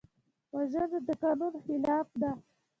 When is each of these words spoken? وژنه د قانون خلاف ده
وژنه 0.55 0.99
د 1.07 1.09
قانون 1.21 1.53
خلاف 1.65 2.07
ده 2.21 2.31